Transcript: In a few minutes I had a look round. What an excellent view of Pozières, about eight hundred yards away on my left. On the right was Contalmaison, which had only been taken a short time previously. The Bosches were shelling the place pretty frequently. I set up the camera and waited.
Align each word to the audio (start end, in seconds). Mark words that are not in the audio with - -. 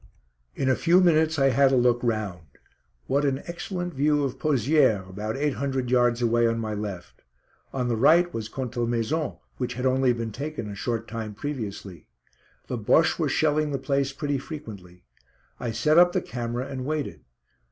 In 0.55 0.67
a 0.67 0.75
few 0.75 0.99
minutes 0.99 1.37
I 1.37 1.51
had 1.51 1.71
a 1.71 1.77
look 1.77 1.99
round. 2.01 2.47
What 3.05 3.23
an 3.23 3.43
excellent 3.45 3.93
view 3.93 4.23
of 4.23 4.39
Pozières, 4.39 5.07
about 5.07 5.37
eight 5.37 5.53
hundred 5.53 5.91
yards 5.91 6.23
away 6.23 6.47
on 6.47 6.57
my 6.57 6.73
left. 6.73 7.21
On 7.71 7.87
the 7.87 7.95
right 7.95 8.33
was 8.33 8.49
Contalmaison, 8.49 9.37
which 9.57 9.75
had 9.75 9.85
only 9.85 10.11
been 10.11 10.31
taken 10.31 10.67
a 10.71 10.75
short 10.75 11.07
time 11.07 11.35
previously. 11.35 12.07
The 12.65 12.79
Bosches 12.79 13.19
were 13.19 13.29
shelling 13.29 13.69
the 13.69 13.77
place 13.77 14.11
pretty 14.11 14.39
frequently. 14.39 15.03
I 15.59 15.69
set 15.71 15.99
up 15.99 16.13
the 16.13 16.21
camera 16.23 16.65
and 16.65 16.83
waited. 16.83 17.19